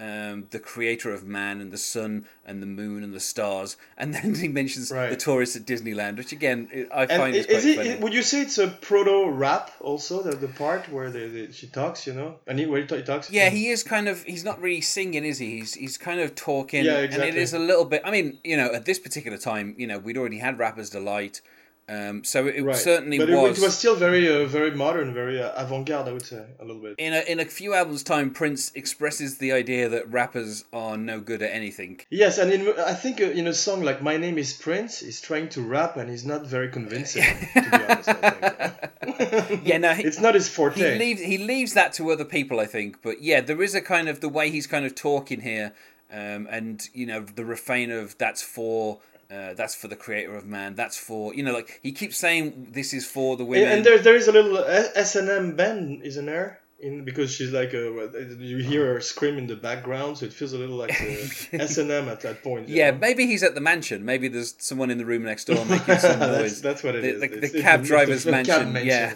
Um, 0.00 0.46
the 0.50 0.60
creator 0.60 1.12
of 1.12 1.24
man 1.24 1.60
and 1.60 1.72
the 1.72 1.76
sun 1.76 2.26
and 2.46 2.62
the 2.62 2.66
moon 2.66 3.02
and 3.02 3.12
the 3.12 3.18
stars, 3.18 3.76
and 3.96 4.14
then 4.14 4.34
he 4.36 4.46
mentions 4.46 4.92
Right. 4.92 5.10
the 5.10 5.16
tourists 5.16 5.56
at 5.56 5.64
Disneyland, 5.64 6.18
which 6.18 6.30
again 6.30 6.68
I 6.94 7.06
find 7.06 7.34
i- 7.34 7.38
is 7.38 7.46
quite 7.46 7.64
it, 7.64 7.76
funny. 7.76 7.94
would 7.96 8.14
you 8.14 8.22
say 8.22 8.42
it's 8.42 8.58
a 8.58 8.68
proto 8.68 9.28
rap 9.28 9.72
also 9.80 10.22
the, 10.22 10.36
the 10.36 10.46
part 10.46 10.88
where 10.92 11.10
the, 11.10 11.26
the, 11.26 11.52
she 11.52 11.66
talks, 11.66 12.06
you 12.06 12.14
know, 12.14 12.36
and 12.46 12.60
he, 12.60 12.66
where 12.66 12.80
he, 12.80 13.02
talks? 13.02 13.28
Yeah, 13.28 13.50
he 13.50 13.70
is 13.70 13.82
kind 13.82 14.06
of. 14.08 14.22
He's 14.22 14.44
not 14.44 14.60
really 14.62 14.80
singing, 14.82 15.24
is 15.24 15.38
he? 15.38 15.58
He's 15.58 15.74
he's 15.74 15.98
kind 15.98 16.20
of 16.20 16.36
talking. 16.36 16.84
Yeah, 16.84 16.98
exactly. 16.98 17.28
And 17.30 17.36
it 17.36 17.42
is 17.42 17.52
a 17.52 17.58
little 17.58 17.84
bit. 17.84 18.00
I 18.04 18.12
mean, 18.12 18.38
you 18.44 18.56
know, 18.56 18.72
at 18.72 18.84
this 18.84 19.00
particular 19.00 19.36
time, 19.36 19.74
you 19.78 19.86
know, 19.88 19.98
we'd 19.98 20.16
already 20.16 20.38
had 20.38 20.60
Rappers 20.60 20.90
Delight, 20.90 21.40
um, 21.88 22.22
so 22.22 22.46
it, 22.46 22.62
right. 22.62 22.76
certainly 22.76 23.16
but 23.18 23.30
it- 23.30 23.34
was. 23.36 23.58
It, 23.58 23.62
was 23.64 23.78
still 23.78 23.96
very 23.96 24.28
uh, 24.28 24.44
very 24.46 24.72
modern, 24.72 25.14
very 25.14 25.42
uh, 25.42 25.52
avant-garde, 25.56 26.06
I 26.08 26.12
would 26.12 26.26
say, 26.26 26.44
a 26.60 26.64
little 26.64 26.82
bit. 26.82 26.96
in 26.98 27.14
a 27.14 27.20
in 27.20 27.40
a 27.40 27.44
few 27.46 27.72
albums' 27.74 28.02
time, 28.02 28.30
Prince 28.30 28.70
expresses 28.74 29.38
the 29.38 29.52
idea 29.52 29.88
that 29.88 30.10
rappers 30.10 30.64
are 30.72 30.96
no 30.98 31.20
good 31.20 31.42
at 31.42 31.50
anything. 31.52 32.00
Yes, 32.10 32.36
and 32.38 32.52
in, 32.52 32.74
I 32.78 32.92
think 32.94 33.20
uh, 33.20 33.24
in 33.24 33.46
a 33.46 33.54
song 33.54 33.82
like 33.82 34.02
"My 34.02 34.16
Name 34.18 34.36
Is 34.38 34.52
Prince," 34.52 35.00
he's 35.00 35.20
trying 35.20 35.48
to 35.50 35.62
rap 35.62 35.96
and 35.96 36.10
he's 36.10 36.26
not 36.26 36.46
very 36.46 36.68
convincing. 36.68 37.22
to 37.54 37.60
be 37.62 37.76
honest. 37.76 38.84
Yeah, 39.64 39.78
no, 39.78 39.94
he- 39.94 40.04
it's 40.04 40.20
not 40.20 40.34
his 40.34 40.46
He 40.46 40.54
forte. 40.54 40.98
leaves 40.98 41.20
he 41.20 41.38
leaves 41.38 41.74
that 41.74 41.92
to 41.94 42.10
other 42.10 42.24
people, 42.24 42.60
I 42.60 42.66
think. 42.66 43.02
But 43.02 43.22
yeah, 43.22 43.40
there 43.40 43.60
is 43.62 43.74
a 43.74 43.80
kind 43.80 44.08
of 44.08 44.20
the 44.20 44.28
way 44.28 44.50
he's 44.50 44.66
kind 44.66 44.84
of 44.86 44.94
talking 44.94 45.40
here, 45.40 45.72
um, 46.12 46.46
and 46.50 46.88
you 46.92 47.06
know 47.06 47.20
the 47.22 47.44
refrain 47.44 47.90
of 47.90 48.16
"That's 48.18 48.42
for." 48.42 49.00
Uh, 49.30 49.52
that's 49.54 49.74
for 49.74 49.88
the 49.88 49.96
creator 49.96 50.34
of 50.34 50.46
man. 50.46 50.74
That's 50.74 50.96
for 50.96 51.34
you 51.34 51.42
know, 51.42 51.52
like 51.52 51.80
he 51.82 51.92
keeps 51.92 52.16
saying, 52.16 52.68
"This 52.72 52.94
is 52.94 53.06
for 53.06 53.36
the 53.36 53.44
women." 53.44 53.68
and 53.68 53.84
there 53.84 53.98
there 53.98 54.16
is 54.16 54.26
a 54.28 54.32
little 54.32 54.56
S 54.58 55.16
and 55.16 55.28
M 55.28 55.54
bend, 55.56 56.02
isn't 56.02 56.24
there? 56.26 56.60
In 56.80 57.04
because 57.04 57.34
she's 57.34 57.50
like 57.50 57.74
a, 57.74 58.36
you 58.38 58.58
hear 58.58 58.94
her 58.94 59.00
scream 59.00 59.36
in 59.36 59.48
the 59.48 59.56
background, 59.56 60.16
so 60.16 60.26
it 60.26 60.32
feels 60.32 60.52
a 60.52 60.56
little 60.58 60.76
like 60.76 60.92
S 61.52 61.76
and 61.76 61.90
M 61.90 62.08
at 62.08 62.20
that 62.20 62.42
point. 62.44 62.68
Yeah, 62.68 62.92
know? 62.92 62.98
maybe 62.98 63.26
he's 63.26 63.42
at 63.42 63.54
the 63.56 63.60
mansion. 63.60 64.04
Maybe 64.04 64.28
there's 64.28 64.54
someone 64.58 64.88
in 64.88 64.96
the 64.96 65.04
room 65.04 65.24
next 65.24 65.46
door 65.46 65.62
making 65.66 65.98
some 65.98 66.20
noise. 66.20 66.62
that's 66.62 66.82
what 66.84 66.94
it 66.94 67.02
the, 67.02 67.08
is. 67.14 67.20
The, 67.20 67.26
It's- 67.36 67.52
the 67.52 67.62
cab 67.62 67.80
the- 67.82 67.86
driver's 67.92 68.22
the 68.24 68.30
cab 68.30 68.68
mansion. 68.68 68.86
Yeah. 68.86 69.14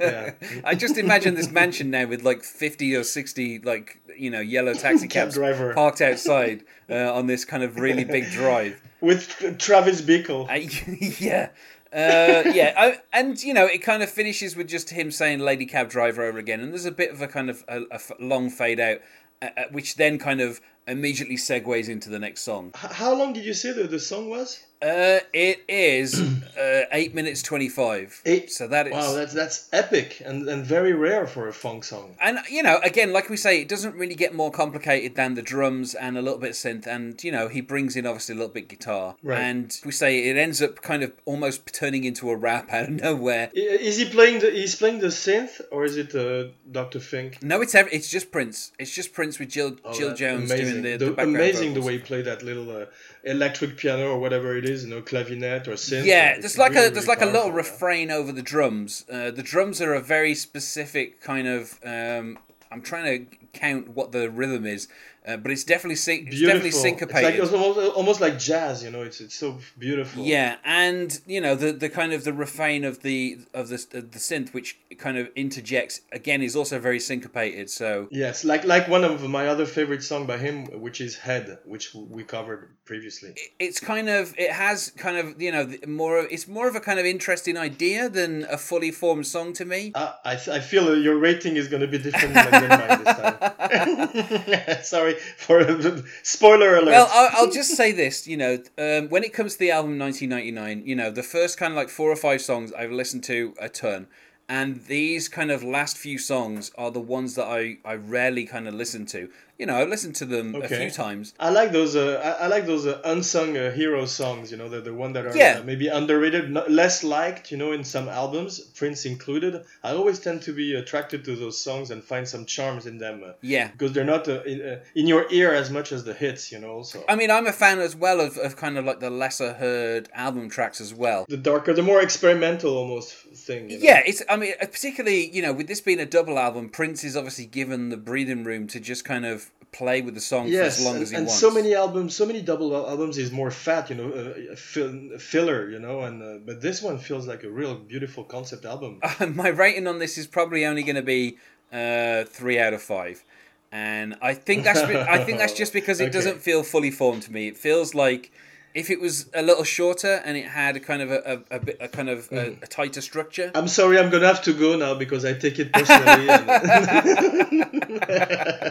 Yeah. 0.00 0.32
I 0.64 0.74
just 0.74 0.98
imagine 0.98 1.34
this 1.34 1.50
mansion 1.50 1.90
now 1.90 2.06
with 2.06 2.24
like 2.24 2.42
fifty 2.42 2.94
or 2.96 3.04
sixty 3.04 3.58
like 3.60 4.00
you 4.18 4.28
know 4.30 4.40
yellow 4.40 4.74
taxi 4.74 5.06
cabs 5.08 5.34
driver. 5.34 5.72
parked 5.74 6.00
outside 6.00 6.64
uh, 6.90 7.14
on 7.14 7.26
this 7.26 7.44
kind 7.44 7.62
of 7.62 7.78
really 7.78 8.04
big 8.04 8.30
drive. 8.30 8.80
With 9.00 9.58
Travis 9.58 10.02
Bickle. 10.02 10.48
I, 10.48 10.68
yeah. 11.24 11.50
Uh, 11.92 12.48
yeah, 12.52 12.72
I, 12.76 12.98
and 13.12 13.42
you 13.42 13.52
know 13.52 13.66
it 13.66 13.78
kind 13.78 14.00
of 14.00 14.08
finishes 14.08 14.54
with 14.54 14.68
just 14.68 14.90
him 14.90 15.10
saying 15.10 15.40
"lady 15.40 15.66
cab 15.66 15.90
driver" 15.90 16.22
over 16.22 16.38
again, 16.38 16.60
and 16.60 16.70
there's 16.70 16.84
a 16.84 16.92
bit 16.92 17.10
of 17.10 17.20
a 17.20 17.26
kind 17.26 17.50
of 17.50 17.64
a 17.68 17.98
long 18.20 18.48
fade 18.48 18.78
out, 18.78 18.98
uh, 19.42 19.48
uh, 19.56 19.62
which 19.72 19.96
then 19.96 20.16
kind 20.16 20.40
of 20.40 20.60
immediately 20.86 21.36
segues 21.36 21.88
into 21.88 22.08
the 22.08 22.20
next 22.20 22.42
song. 22.42 22.70
How 22.76 23.12
long 23.12 23.32
did 23.32 23.44
you 23.44 23.54
say 23.54 23.72
the, 23.72 23.88
the 23.88 23.98
song 23.98 24.30
was? 24.30 24.64
Uh, 24.82 25.20
it 25.32 25.62
is 25.68 26.20
uh, 26.58 26.82
eight 26.92 27.14
minutes 27.14 27.42
twenty 27.42 27.68
five. 27.68 28.20
Eight- 28.24 28.50
So 28.50 28.66
that 28.68 28.86
is 28.86 28.92
Wow, 28.92 29.12
that's 29.14 29.34
that's 29.34 29.68
epic 29.72 30.22
and, 30.24 30.48
and 30.48 30.64
very 30.64 30.92
rare 30.94 31.26
for 31.26 31.48
a 31.48 31.52
funk 31.52 31.84
song. 31.84 32.16
and 32.20 32.38
you 32.50 32.62
know 32.62 32.78
again 32.82 33.12
like 33.12 33.28
we 33.28 33.36
say 33.36 33.60
it 33.60 33.68
doesn't 33.68 33.94
really 33.94 34.14
get 34.14 34.34
more 34.34 34.50
complicated 34.50 35.14
than 35.16 35.34
the 35.34 35.42
drums 35.42 35.94
and 35.94 36.16
a 36.16 36.22
little 36.22 36.38
bit 36.38 36.50
of 36.50 36.56
synth 36.56 36.86
and 36.86 37.22
you 37.22 37.30
know 37.32 37.48
he 37.48 37.60
brings 37.60 37.94
in 37.96 38.06
obviously 38.06 38.34
a 38.34 38.38
little 38.38 38.52
bit 38.52 38.68
guitar 38.68 39.16
Right. 39.22 39.38
and 39.40 39.78
we 39.84 39.92
say 39.92 40.10
it 40.30 40.36
ends 40.36 40.62
up 40.62 40.80
kind 40.82 41.02
of 41.02 41.12
almost 41.26 41.58
turning 41.74 42.04
into 42.04 42.30
a 42.30 42.36
rap 42.36 42.72
out 42.72 42.84
of 42.88 42.90
nowhere. 43.08 43.50
Is 43.54 43.98
he 43.98 44.06
playing 44.16 44.40
the 44.40 44.50
he's 44.50 44.76
playing 44.76 45.00
the 45.00 45.08
synth 45.08 45.60
or 45.70 45.84
is 45.84 45.96
it 45.98 46.14
uh, 46.14 46.50
Dr. 46.70 47.00
Fink? 47.00 47.42
No, 47.42 47.60
it's 47.60 47.74
ev- 47.74 47.88
it's 47.92 48.10
just 48.16 48.30
Prince. 48.32 48.72
It's 48.78 48.94
just 48.94 49.12
Prince 49.12 49.38
with 49.38 49.50
Jill 49.50 49.76
Oh, 49.84 49.92
Jill 49.98 50.14
Jones 50.14 50.50
amazing. 50.50 50.82
doing 50.82 50.82
the, 50.84 50.96
The- 50.96 51.04
the 51.04 51.10
background 51.12 51.36
amazing 51.36 51.74
the 51.74 51.82
way 51.82 51.92
he 51.94 51.98
played 51.98 52.24
that 52.24 52.42
little 52.42 52.68
uh, 52.82 52.86
electric 53.24 53.76
piano 53.76 54.04
or 54.14 54.18
whatever 54.18 54.56
it 54.56 54.64
is, 54.64 54.69
you 54.70 54.88
know, 54.88 55.02
clavinet 55.02 55.66
or 55.68 55.72
synth. 55.72 56.04
Yeah, 56.04 56.38
there's 56.38 56.58
like 56.58 56.72
really, 56.72 56.86
a 56.86 56.90
there's 56.90 57.06
really 57.06 57.18
like 57.18 57.28
a 57.28 57.32
little 57.32 57.50
yeah. 57.50 57.56
refrain 57.56 58.10
over 58.10 58.32
the 58.32 58.42
drums. 58.42 59.04
Uh, 59.10 59.30
the 59.30 59.42
drums 59.42 59.80
are 59.80 59.94
a 59.94 60.00
very 60.00 60.34
specific 60.34 61.20
kind 61.20 61.46
of. 61.46 61.78
Um, 61.84 62.38
I'm 62.72 62.82
trying 62.82 63.26
to 63.26 63.36
count 63.52 63.90
what 63.90 64.12
the 64.12 64.30
rhythm 64.30 64.64
is. 64.64 64.88
Uh, 65.26 65.36
but 65.36 65.52
it's 65.52 65.64
definitely 65.64 65.96
syn- 65.96 66.26
it's 66.28 66.40
definitely 66.40 66.70
syncopated. 66.70 67.40
It's 67.40 67.52
like 67.52 67.60
almost, 67.60 67.96
almost 67.96 68.20
like 68.20 68.38
jazz, 68.38 68.82
you 68.82 68.90
know. 68.90 69.02
It's 69.02 69.20
it's 69.20 69.34
so 69.34 69.58
beautiful. 69.78 70.24
Yeah, 70.24 70.56
and 70.64 71.20
you 71.26 71.40
know 71.40 71.54
the 71.54 71.72
the 71.72 71.88
kind 71.88 72.12
of 72.12 72.24
the 72.24 72.32
refrain 72.32 72.84
of 72.84 73.02
the 73.02 73.38
of 73.52 73.68
the 73.68 73.74
of 73.94 74.12
the 74.12 74.18
synth, 74.18 74.54
which 74.54 74.78
kind 74.98 75.18
of 75.18 75.28
interjects 75.36 76.00
again, 76.12 76.42
is 76.42 76.56
also 76.56 76.78
very 76.78 77.00
syncopated. 77.00 77.68
So 77.70 78.08
Yes, 78.10 78.44
like 78.44 78.64
like 78.64 78.88
one 78.88 79.04
of 79.04 79.28
my 79.28 79.46
other 79.48 79.66
favorite 79.66 80.02
song 80.02 80.26
by 80.26 80.38
him, 80.38 80.66
which 80.80 81.00
is 81.00 81.16
Head, 81.16 81.58
which 81.64 81.94
we 81.94 82.24
covered 82.24 82.70
previously. 82.86 83.34
it's 83.58 83.78
kind 83.78 84.08
of 84.08 84.34
it 84.38 84.50
has 84.50 84.90
kind 84.96 85.16
of 85.18 85.40
you 85.40 85.52
know 85.52 85.70
more. 85.86 86.18
It's 86.30 86.48
more 86.48 86.66
of 86.68 86.76
a 86.76 86.80
kind 86.80 86.98
of 86.98 87.04
interesting 87.04 87.58
idea 87.58 88.08
than 88.08 88.44
a 88.50 88.56
fully 88.56 88.90
formed 88.90 89.26
song 89.26 89.52
to 89.54 89.64
me. 89.64 89.92
Uh, 89.94 90.12
I, 90.24 90.32
I 90.32 90.60
feel 90.60 90.98
your 90.98 91.18
rating 91.18 91.56
is 91.56 91.68
going 91.68 91.82
to 91.82 91.88
be 91.88 91.98
different 91.98 92.34
than 92.34 92.68
mine 92.68 93.04
this 93.04 93.16
time. 93.16 94.82
Sorry 94.82 95.09
for 95.14 95.64
spoiler 96.22 96.76
alert. 96.76 96.92
Well, 96.92 97.10
I'll, 97.12 97.30
I'll 97.32 97.50
just 97.50 97.76
say 97.76 97.92
this. 97.92 98.26
You 98.26 98.36
know, 98.36 98.62
um, 98.78 99.08
when 99.08 99.24
it 99.24 99.32
comes 99.32 99.54
to 99.54 99.58
the 99.58 99.70
album 99.70 99.98
1999, 99.98 100.86
you 100.86 100.94
know, 100.94 101.10
the 101.10 101.22
first 101.22 101.58
kind 101.58 101.72
of 101.72 101.76
like 101.76 101.88
four 101.88 102.10
or 102.10 102.16
five 102.16 102.40
songs 102.40 102.72
I've 102.72 102.92
listened 102.92 103.24
to 103.24 103.54
a 103.60 103.68
ton. 103.68 104.08
And 104.48 104.84
these 104.86 105.28
kind 105.28 105.52
of 105.52 105.62
last 105.62 105.96
few 105.96 106.18
songs 106.18 106.72
are 106.76 106.90
the 106.90 107.00
ones 107.00 107.36
that 107.36 107.44
I, 107.44 107.78
I 107.84 107.94
rarely 107.94 108.46
kind 108.46 108.66
of 108.66 108.74
listen 108.74 109.06
to. 109.06 109.30
You 109.60 109.66
know, 109.66 109.76
I've 109.76 109.90
listened 109.90 110.14
to 110.16 110.24
them 110.24 110.54
a 110.54 110.66
few 110.68 110.90
times. 110.90 111.34
I 111.38 111.50
like 111.50 111.70
those. 111.70 111.94
Uh, 111.94 112.36
I, 112.40 112.44
I 112.44 112.46
like 112.54 112.64
those 112.64 112.86
uh, 112.86 112.98
unsung 113.04 113.50
uh, 113.58 113.70
hero 113.70 114.06
songs. 114.06 114.50
You 114.50 114.56
know, 114.56 114.68
the 114.74 114.80
the 114.80 114.94
one 114.94 115.12
that 115.16 115.24
are 115.26 115.36
Yeah. 115.36 115.58
uh, 115.60 115.64
maybe 115.70 115.86
underrated, 115.88 116.50
not, 116.50 116.70
less 116.70 117.04
liked. 117.04 117.50
You 117.52 117.58
know, 117.58 117.72
in 117.72 117.84
some 117.84 118.08
albums, 118.08 118.52
Prince 118.80 119.04
included. 119.04 119.52
I 119.84 119.90
always 119.92 120.18
tend 120.18 120.40
to 120.48 120.52
be 120.54 120.74
attracted 120.74 121.24
to 121.26 121.36
those 121.36 121.56
songs 121.66 121.90
and 121.90 122.02
find 122.02 122.26
some 122.26 122.46
charms 122.46 122.86
in 122.86 122.96
them 123.04 123.22
uh, 123.22 123.32
Yeah. 123.42 123.68
because 123.72 123.92
they're 123.92 124.12
not 124.16 124.26
uh, 124.28 124.42
in, 124.52 124.62
uh, 124.62 124.78
in 124.94 125.06
your 125.06 125.26
ear 125.30 125.52
as 125.52 125.68
much 125.70 125.92
as 125.92 126.04
the 126.04 126.14
hits. 126.14 126.50
You 126.52 126.58
know, 126.60 126.70
also. 126.70 127.04
I 127.06 127.14
mean, 127.16 127.30
I'm 127.30 127.46
a 127.46 127.52
fan 127.52 127.80
as 127.80 127.94
well 127.94 128.18
of, 128.20 128.38
of 128.38 128.56
kind 128.56 128.78
of 128.78 128.86
like 128.86 129.00
the 129.00 129.10
lesser 129.10 129.52
heard 129.52 130.08
album 130.14 130.48
tracks 130.48 130.80
as 130.80 130.94
well. 130.94 131.26
the 131.28 131.36
darker, 131.36 131.74
the 131.74 131.82
more 131.82 132.00
experimental 132.00 132.72
almost 132.78 133.12
thing. 133.46 133.68
You 133.68 133.76
know? 133.78 133.84
Yeah, 133.84 134.00
it's. 134.06 134.22
I 134.26 134.36
mean, 134.36 134.54
uh, 134.62 134.64
particularly 134.66 135.28
you 135.36 135.42
know, 135.42 135.52
with 135.52 135.66
this 135.68 135.82
being 135.82 136.00
a 136.00 136.06
double 136.06 136.38
album, 136.38 136.70
Prince 136.70 137.04
is 137.04 137.14
obviously 137.14 137.44
given 137.44 137.90
the 137.90 137.98
breathing 137.98 138.42
room 138.44 138.66
to 138.68 138.80
just 138.80 139.04
kind 139.04 139.26
of 139.26 139.49
play 139.72 140.02
with 140.02 140.14
the 140.14 140.20
song 140.20 140.50
for 140.50 140.60
as 140.60 140.84
long 140.84 140.94
and, 140.94 141.02
as 141.02 141.10
he 141.10 141.16
and 141.16 141.26
wants. 141.26 141.40
so 141.40 141.50
many 141.50 141.74
albums, 141.74 142.14
so 142.14 142.26
many 142.26 142.42
double 142.42 142.74
albums 142.74 143.18
is 143.18 143.30
more 143.30 143.50
fat, 143.50 143.90
you 143.90 143.96
know, 143.96 144.10
uh, 144.10 144.56
fill, 144.56 145.18
filler, 145.18 145.70
you 145.70 145.78
know, 145.78 146.00
and 146.00 146.22
uh, 146.22 146.38
but 146.44 146.60
this 146.60 146.82
one 146.82 146.98
feels 146.98 147.26
like 147.26 147.44
a 147.44 147.50
real 147.50 147.74
beautiful 147.76 148.24
concept 148.24 148.64
album. 148.64 149.00
my 149.34 149.48
rating 149.48 149.86
on 149.86 149.98
this 149.98 150.18
is 150.18 150.26
probably 150.26 150.66
only 150.66 150.82
going 150.82 150.96
to 150.96 151.02
be 151.02 151.38
uh, 151.72 152.24
three 152.24 152.58
out 152.58 152.74
of 152.74 152.82
five, 152.82 153.24
and 153.70 154.16
I 154.20 154.34
think 154.34 154.64
that's 154.64 154.80
I 154.80 155.22
think 155.24 155.38
that's 155.38 155.54
just 155.54 155.72
because 155.72 156.00
it 156.00 156.04
Okay. 156.10 156.12
doesn't 156.12 156.38
feel 156.40 156.62
fully 156.62 156.90
formed 156.90 157.22
to 157.22 157.32
me. 157.32 157.48
It 157.48 157.56
feels 157.56 157.94
like 157.94 158.32
if 158.74 158.90
it 158.90 159.00
was 159.00 159.28
a 159.34 159.42
little 159.42 159.64
shorter 159.64 160.20
and 160.24 160.36
it 160.36 160.46
had 160.46 160.76
a 160.76 160.80
kind 160.80 161.02
of 161.02 161.10
a, 161.10 161.42
a, 161.50 161.56
a 161.56 161.60
bit 161.60 161.76
a 161.80 161.88
kind 161.88 162.08
of 162.08 162.28
a, 162.32 162.56
a 162.62 162.66
tighter 162.66 163.00
structure. 163.00 163.50
I'm 163.54 163.68
sorry, 163.68 163.98
I'm 163.98 164.10
gonna 164.10 164.26
have 164.26 164.42
to 164.44 164.52
go 164.52 164.76
now 164.76 164.94
because 164.94 165.24
I 165.24 165.34
take 165.34 165.58
it 165.58 165.72
personally. 165.72 166.28
and- 166.28 166.50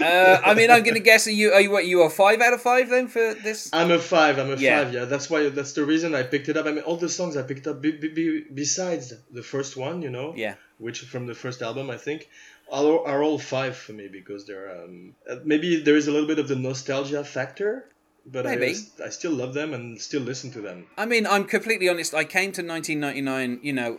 Uh, 0.00 0.40
I 0.44 0.54
mean, 0.54 0.70
I'm 0.70 0.82
going 0.84 0.94
to 0.94 1.00
guess 1.00 1.26
are 1.26 1.32
you 1.32 1.52
are 1.52 1.60
you 1.60 1.70
what 1.70 1.86
you 1.86 2.02
are 2.02 2.10
five 2.10 2.40
out 2.40 2.52
of 2.52 2.62
five 2.62 2.88
then 2.88 3.08
for 3.08 3.34
this? 3.34 3.68
I'm 3.72 3.90
a 3.90 3.98
five. 3.98 4.38
I'm 4.38 4.50
a 4.52 4.56
Yeah. 4.56 4.84
five. 4.84 4.94
Yeah, 4.94 5.04
that's 5.06 5.28
why. 5.28 5.48
That's 5.48 5.72
the 5.72 5.84
reason 5.84 6.14
I 6.14 6.22
picked 6.22 6.48
it 6.48 6.56
up. 6.56 6.66
I 6.66 6.72
mean, 6.72 6.84
all 6.84 6.96
the 6.96 7.08
songs 7.08 7.36
I 7.36 7.42
picked 7.42 7.66
up, 7.66 7.80
be, 7.82 7.90
be, 7.92 8.08
be, 8.08 8.44
besides 8.54 9.12
the 9.32 9.42
first 9.42 9.76
one, 9.76 10.02
you 10.02 10.10
know, 10.10 10.34
Yeah. 10.36 10.54
which 10.78 11.00
from 11.00 11.26
the 11.26 11.34
first 11.34 11.62
album, 11.62 11.90
I 11.90 11.96
think, 11.96 12.28
are, 12.70 13.04
are 13.06 13.22
all 13.22 13.38
five 13.38 13.76
for 13.76 13.92
me 13.92 14.08
because 14.08 14.46
they're 14.46 14.70
um, 14.84 15.14
uh, 15.28 15.36
maybe 15.44 15.80
there 15.80 15.96
is 15.96 16.06
a 16.06 16.12
little 16.12 16.28
bit 16.28 16.38
of 16.38 16.46
the 16.48 16.56
nostalgia 16.56 17.24
factor, 17.24 17.86
but 18.32 18.46
I, 18.46 18.56
Maybe. 18.56 18.76
I 19.04 19.08
still 19.10 19.32
love 19.32 19.54
them 19.54 19.74
and 19.74 20.00
still 20.00 20.22
listen 20.22 20.50
to 20.52 20.60
them. 20.60 20.86
I 20.96 21.06
mean, 21.06 21.26
I'm 21.26 21.44
completely 21.44 21.88
honest. 21.88 22.14
I 22.14 22.24
came 22.24 22.52
to 22.52 22.62
1999, 22.62 23.60
you 23.62 23.72
know, 23.72 23.98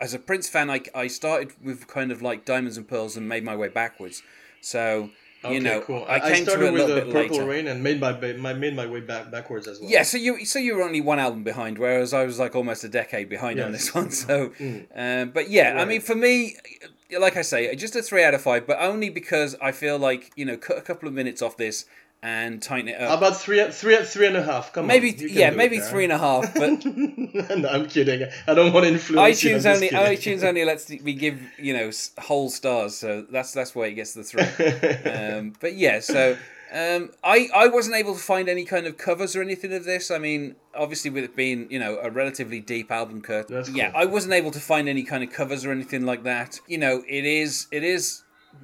as 0.00 0.14
a 0.14 0.18
Prince 0.18 0.48
fan. 0.48 0.70
I, 0.70 0.82
I 0.94 1.06
started 1.06 1.52
with 1.62 1.86
kind 1.86 2.10
of 2.12 2.22
like 2.22 2.44
Diamonds 2.44 2.76
and 2.76 2.86
Pearls 2.88 3.16
and 3.16 3.28
made 3.28 3.44
my 3.44 3.56
way 3.56 3.68
backwards. 3.68 4.22
So 4.60 5.10
you 5.42 5.48
Okay, 5.48 5.58
know, 5.60 5.80
cool. 5.80 6.04
I 6.06 6.20
I, 6.20 6.34
started 6.34 6.72
with 6.74 6.86
bit 6.86 7.04
Purple 7.10 7.14
later. 7.38 7.44
Rain 7.46 7.66
and 7.66 7.82
made 7.82 7.98
my, 7.98 8.12
my 8.34 8.52
made 8.52 8.76
my 8.76 8.86
way 8.86 9.00
back 9.00 9.30
backwards 9.30 9.66
as 9.68 9.80
well. 9.80 9.88
Yeah, 9.88 10.02
so 10.02 10.18
you 10.18 10.44
so 10.44 10.58
you 10.58 10.76
were 10.76 10.82
only 10.82 11.00
one 11.00 11.18
album 11.18 11.44
behind, 11.44 11.78
whereas 11.78 12.12
I 12.12 12.24
was 12.24 12.38
like 12.38 12.54
almost 12.54 12.84
a 12.84 12.88
decade 12.90 13.30
behind 13.30 13.58
on 13.58 13.72
this 13.72 13.94
one. 13.94 14.10
So, 14.10 14.50
Mm. 14.60 14.86
um, 14.94 15.30
but 15.30 15.48
yeah, 15.48 15.76
I 15.78 15.86
mean, 15.86 16.02
for 16.02 16.14
me, 16.14 16.56
like 17.18 17.38
I 17.38 17.42
say, 17.42 17.74
just 17.74 17.96
a 17.96 18.02
three 18.02 18.22
out 18.22 18.34
of 18.34 18.42
five, 18.42 18.66
but 18.66 18.76
only 18.80 19.08
because 19.08 19.56
I 19.62 19.72
feel 19.72 19.98
like 19.98 20.30
you 20.36 20.44
know, 20.44 20.58
cut 20.58 20.76
a 20.76 20.82
couple 20.82 21.08
of 21.08 21.14
minutes 21.14 21.40
off 21.40 21.56
this 21.56 21.86
and 22.22 22.62
tighten 22.62 22.88
it 22.88 23.00
How 23.00 23.08
up. 23.08 23.18
about 23.18 23.36
three, 23.36 23.64
three, 23.70 23.96
three 24.04 24.26
and 24.26 24.36
a 24.36 24.42
half? 24.42 24.72
Come 24.72 24.86
maybe 24.86 25.10
on. 25.10 25.18
you 25.18 25.28
yeah, 25.28 25.50
maybe 25.50 25.76
it, 25.76 25.84
three 25.84 26.04
and 26.04 26.12
a 26.12 26.18
half, 26.18 26.52
but. 26.54 26.84
no, 26.84 27.68
I'm 27.68 27.88
kidding. 27.88 28.28
I 28.46 28.54
don't 28.54 28.72
want 28.72 28.84
to 28.84 28.92
influence. 28.92 29.42
ITunes 29.42 29.62
just 29.62 29.66
only 29.66 29.88
iTunes 29.88 30.44
only 30.44 30.64
lets 30.64 30.90
me 30.90 31.14
give 31.14 31.40
you 31.58 31.72
know 31.72 31.90
whole 32.18 32.50
stars, 32.50 32.96
so 32.96 33.26
that's 33.30 33.52
that's 33.52 33.74
why 33.74 33.86
it 33.86 33.94
gets 33.94 34.14
the 34.14 34.24
three. 34.24 34.42
um, 35.10 35.54
but 35.60 35.74
yeah, 35.74 36.00
so 36.00 36.36
um, 36.72 37.10
I 37.24 37.48
I 37.54 37.66
wasn't 37.68 37.96
able 37.96 38.14
to 38.14 38.20
find 38.20 38.48
any 38.48 38.64
kind 38.64 38.86
of 38.86 38.96
covers 38.96 39.34
or 39.34 39.42
anything 39.42 39.72
of 39.72 39.84
this. 39.84 40.10
I 40.10 40.18
mean, 40.18 40.56
obviously 40.74 41.10
with 41.10 41.24
it 41.24 41.34
being 41.34 41.70
you 41.70 41.78
know 41.78 41.98
a 42.02 42.10
relatively 42.10 42.60
deep 42.60 42.90
album 42.90 43.22
That's 43.26 43.70
yeah, 43.70 43.90
cool. 43.90 44.00
I 44.00 44.04
wasn't 44.04 44.34
able 44.34 44.50
to 44.52 44.60
find 44.60 44.88
any 44.88 45.02
kind 45.02 45.24
of 45.24 45.32
covers 45.32 45.64
or 45.64 45.72
anything 45.72 46.06
like 46.06 46.22
that. 46.24 46.60
You 46.68 46.78
know, 46.78 47.02
it 47.08 47.24
is 47.24 47.66
it 47.72 47.82
is. 47.82 48.22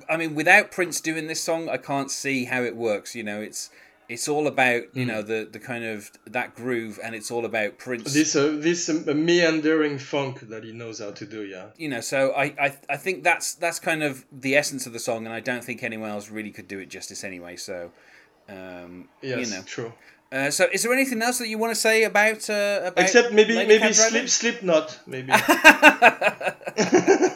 I 0.08 0.16
mean, 0.16 0.34
without 0.34 0.70
Prince 0.70 1.00
doing 1.00 1.26
this 1.26 1.42
song, 1.42 1.68
I 1.68 1.76
can't 1.76 2.10
see 2.10 2.44
how 2.46 2.62
it 2.62 2.76
works. 2.76 3.14
You 3.14 3.24
know, 3.24 3.40
it's. 3.40 3.70
It's 4.08 4.28
all 4.28 4.46
about 4.46 4.82
you 4.94 5.04
Mm. 5.04 5.08
know 5.08 5.22
the, 5.22 5.48
the 5.50 5.58
kind 5.58 5.84
of 5.84 6.12
that 6.28 6.54
groove, 6.54 7.00
and 7.02 7.12
it's 7.12 7.28
all 7.28 7.44
about 7.44 7.76
Prince. 7.76 8.14
this 8.14 8.36
uh, 8.36 8.54
this 8.56 8.88
um, 8.88 9.24
meandering 9.26 9.98
funk 9.98 10.48
that 10.48 10.62
he 10.62 10.72
knows 10.72 11.00
how 11.00 11.10
to 11.10 11.26
do. 11.26 11.42
Yeah. 11.42 11.70
you 11.76 11.88
know 11.88 12.00
so 12.00 12.30
I, 12.30 12.44
I 12.66 12.76
i 12.88 12.96
think 12.96 13.24
that's 13.24 13.54
that's 13.54 13.80
kind 13.80 14.04
of 14.04 14.24
the 14.30 14.54
essence 14.54 14.86
of 14.86 14.92
the 14.92 15.00
song 15.00 15.26
and 15.26 15.34
i 15.34 15.40
don't 15.40 15.64
think 15.64 15.82
anyone 15.82 16.08
else 16.10 16.30
really 16.30 16.52
could 16.52 16.68
do 16.68 16.78
it 16.78 16.88
justice 16.88 17.24
anyway 17.24 17.56
so 17.56 17.90
um 18.48 19.08
Yes. 19.22 19.50
you 19.50 19.56
know 19.56 19.62
True. 19.64 19.92
uh, 20.30 20.50
so 20.52 20.68
is 20.72 20.84
there 20.84 20.92
anything 20.92 21.20
else 21.20 21.38
that 21.38 21.48
you 21.48 21.58
want 21.58 21.74
to 21.74 21.80
say 21.80 22.04
about 22.04 22.48
uh 22.48 22.82
about 22.84 23.02
Except 23.04 23.32
maybe 23.32 23.54
Lady 23.54 23.68
maybe 23.70 23.80
Cab 23.86 23.92
Driver? 23.94 24.10
slip 24.10 24.28
Slipknot 24.28 25.00
maybe 25.08 25.32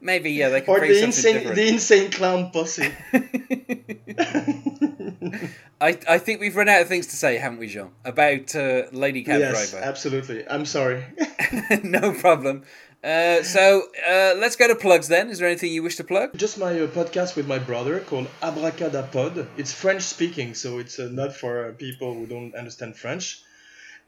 maybe 0.00 0.32
yeah 0.32 0.48
they 0.48 0.60
could 0.60 0.70
or 0.70 0.78
bring 0.78 0.92
the 0.92 1.00
something 1.00 1.08
insane 1.08 1.34
different 1.34 1.56
the 1.56 1.68
insane 1.68 2.10
clown 2.10 2.50
posse. 2.50 2.92
I, 5.80 5.98
I 6.08 6.18
think 6.18 6.40
we've 6.40 6.56
run 6.56 6.68
out 6.68 6.82
of 6.82 6.88
things 6.88 7.06
to 7.08 7.16
say 7.16 7.36
haven't 7.36 7.58
we 7.58 7.68
jean 7.68 7.90
about 8.04 8.54
uh, 8.54 8.84
lady 8.92 9.24
cab 9.24 9.40
yes, 9.40 9.70
driver 9.70 9.84
absolutely. 9.84 10.48
I'm 10.48 10.66
sorry. 10.66 11.04
no 11.82 12.12
problem 12.14 12.64
uh, 13.02 13.42
so 13.44 13.84
uh, 14.08 14.34
let's 14.38 14.56
go 14.56 14.66
to 14.66 14.74
plugs 14.74 15.06
then 15.06 15.30
is 15.30 15.38
there 15.38 15.48
anything 15.48 15.72
you 15.72 15.84
wish 15.84 15.96
to 15.96 16.04
plug 16.04 16.36
Just 16.36 16.58
my 16.58 16.80
uh, 16.80 16.88
podcast 16.88 17.36
with 17.36 17.46
my 17.46 17.58
brother 17.58 18.00
called 18.00 18.26
Abracadapod. 18.42 19.46
It's 19.56 19.72
French 19.72 20.02
speaking, 20.02 20.54
so 20.54 20.78
it's 20.78 20.98
uh, 20.98 21.08
not 21.12 21.32
for 21.32 21.68
uh, 21.68 21.72
people 21.72 22.12
who 22.12 22.26
don't 22.26 22.56
understand 22.56 22.96
French. 22.96 23.40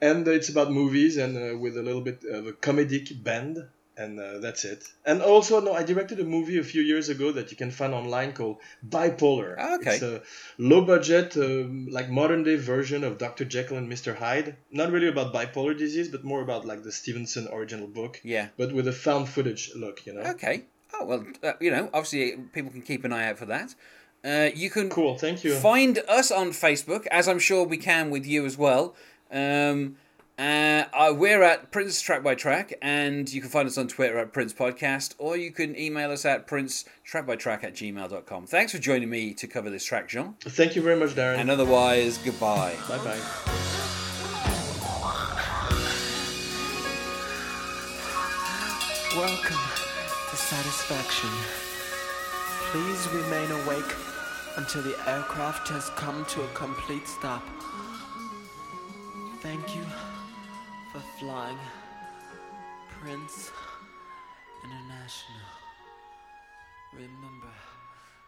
And 0.02 0.26
it's 0.26 0.48
about 0.48 0.72
movies 0.72 1.18
and 1.18 1.36
uh, 1.36 1.56
with 1.56 1.76
a 1.76 1.82
little 1.82 2.00
bit 2.00 2.24
of 2.24 2.48
a 2.48 2.52
comedic 2.52 3.22
bend. 3.22 3.58
And 4.02 4.18
uh, 4.18 4.38
that's 4.38 4.64
it. 4.64 4.80
And 5.04 5.20
also, 5.20 5.60
no, 5.60 5.72
I 5.74 5.82
directed 5.82 6.18
a 6.20 6.24
movie 6.24 6.58
a 6.58 6.64
few 6.72 6.82
years 6.82 7.08
ago 7.08 7.32
that 7.32 7.50
you 7.50 7.56
can 7.56 7.70
find 7.70 7.92
online 7.92 8.32
called 8.32 8.56
Bipolar. 8.88 9.56
Ah, 9.58 9.74
okay. 9.76 9.94
It's 9.96 10.02
a 10.02 10.22
low 10.56 10.82
budget, 10.94 11.36
um, 11.36 11.88
like 11.90 12.08
modern 12.08 12.42
day 12.42 12.56
version 12.56 13.04
of 13.04 13.18
Dr. 13.18 13.44
Jekyll 13.44 13.76
and 13.76 13.92
Mr. 13.92 14.16
Hyde. 14.16 14.56
Not 14.70 14.90
really 14.90 15.08
about 15.08 15.34
bipolar 15.34 15.76
disease, 15.76 16.08
but 16.08 16.24
more 16.24 16.40
about 16.40 16.64
like 16.64 16.82
the 16.82 16.92
Stevenson 16.92 17.48
original 17.52 17.86
book, 17.86 18.20
yeah 18.24 18.48
but 18.56 18.72
with 18.72 18.86
a 18.88 18.92
found 18.92 19.28
footage 19.28 19.72
look, 19.74 20.06
you 20.06 20.12
know? 20.12 20.20
okay 20.20 20.64
oh 20.94 21.04
well 21.04 21.24
uh, 21.42 21.52
you 21.60 21.70
know 21.70 21.88
obviously 21.94 22.36
people 22.52 22.70
can 22.70 22.82
keep 22.82 23.04
an 23.04 23.12
eye 23.12 23.28
out 23.28 23.38
for 23.38 23.46
that 23.46 23.74
uh, 24.24 24.50
you 24.54 24.68
can 24.68 24.90
Cool, 24.90 25.16
thank 25.16 25.44
you. 25.44 25.54
Find 25.54 25.98
us 26.06 26.30
on 26.30 26.50
Facebook, 26.50 27.06
as 27.06 27.26
I'm 27.26 27.38
sure 27.38 27.64
we 27.64 27.78
can 27.78 28.10
with 28.10 28.26
you 28.26 28.44
as 28.44 28.58
well. 28.58 28.94
Um, 29.32 29.96
uh, 30.40 30.86
uh, 30.94 31.12
we're 31.14 31.42
at 31.42 31.70
Prince 31.70 32.00
Track 32.00 32.22
by 32.22 32.34
Track, 32.34 32.72
and 32.80 33.30
you 33.30 33.42
can 33.42 33.50
find 33.50 33.68
us 33.68 33.76
on 33.76 33.88
Twitter 33.88 34.18
at 34.18 34.32
Prince 34.32 34.54
Podcast, 34.54 35.14
or 35.18 35.36
you 35.36 35.52
can 35.52 35.78
email 35.78 36.10
us 36.10 36.24
at 36.24 36.46
Prince 36.46 36.86
Track 37.04 37.26
by 37.26 37.36
Track 37.36 37.62
at 37.62 37.74
gmail.com. 37.74 38.46
Thanks 38.46 38.72
for 38.72 38.78
joining 38.78 39.10
me 39.10 39.34
to 39.34 39.46
cover 39.46 39.68
this 39.68 39.84
track, 39.84 40.08
Jean. 40.08 40.36
Thank 40.40 40.76
you 40.76 40.82
very 40.82 40.98
much, 40.98 41.10
Darren. 41.10 41.36
And 41.36 41.50
otherwise, 41.50 42.16
goodbye. 42.18 42.74
Bye 42.88 42.96
bye. 42.98 43.20
Welcome 49.14 49.58
to 50.30 50.36
satisfaction. 50.36 51.30
Please 52.70 53.08
remain 53.08 53.50
awake 53.50 53.94
until 54.56 54.80
the 54.82 54.96
aircraft 55.06 55.68
has 55.68 55.90
come 55.90 56.24
to 56.26 56.42
a 56.42 56.48
complete 56.54 57.06
stop. 57.06 57.42
Thank 59.42 59.76
you 59.76 59.82
flying 61.20 61.58
Prince 62.88 63.50
International. 64.64 65.50
Remember, 66.94 67.52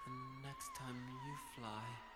the 0.05 0.47
next 0.47 0.69
time 0.77 0.97
you 1.25 1.35
fly. 1.57 2.12